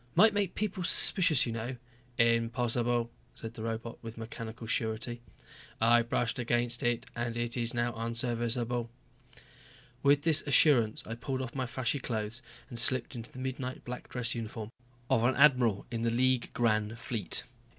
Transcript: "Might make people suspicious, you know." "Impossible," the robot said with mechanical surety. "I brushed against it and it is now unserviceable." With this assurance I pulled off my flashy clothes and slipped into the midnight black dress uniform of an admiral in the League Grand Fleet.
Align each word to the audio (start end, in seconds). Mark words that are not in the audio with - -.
"Might 0.15 0.33
make 0.33 0.55
people 0.55 0.83
suspicious, 0.83 1.45
you 1.45 1.51
know." 1.51 1.75
"Impossible," 2.17 3.11
the 3.39 3.61
robot 3.61 3.97
said 3.99 4.03
with 4.03 4.17
mechanical 4.17 4.65
surety. 4.65 5.21
"I 5.79 6.01
brushed 6.01 6.39
against 6.39 6.81
it 6.81 7.05
and 7.15 7.37
it 7.37 7.55
is 7.55 7.75
now 7.75 7.93
unserviceable." 7.93 8.89
With 10.01 10.23
this 10.23 10.41
assurance 10.47 11.03
I 11.05 11.13
pulled 11.13 11.43
off 11.43 11.53
my 11.53 11.67
flashy 11.67 11.99
clothes 11.99 12.41
and 12.67 12.79
slipped 12.79 13.15
into 13.15 13.31
the 13.31 13.37
midnight 13.37 13.85
black 13.85 14.09
dress 14.09 14.33
uniform 14.33 14.71
of 15.07 15.23
an 15.23 15.35
admiral 15.35 15.85
in 15.91 16.01
the 16.01 16.09
League 16.09 16.49
Grand 16.53 16.97
Fleet. 16.97 17.43